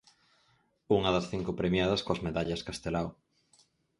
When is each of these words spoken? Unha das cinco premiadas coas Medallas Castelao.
Unha 0.97 1.13
das 1.15 1.29
cinco 1.31 1.51
premiadas 1.59 2.03
coas 2.05 2.23
Medallas 2.27 2.65
Castelao. 2.67 3.09